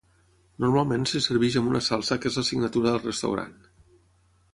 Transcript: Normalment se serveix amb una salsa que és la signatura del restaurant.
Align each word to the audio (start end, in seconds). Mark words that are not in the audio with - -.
Normalment 0.63 1.03
se 1.11 1.19
serveix 1.25 1.57
amb 1.61 1.69
una 1.73 1.81
salsa 1.87 2.17
que 2.23 2.31
és 2.31 2.39
la 2.41 2.45
signatura 2.47 2.89
del 2.95 2.99
restaurant. 3.05 3.53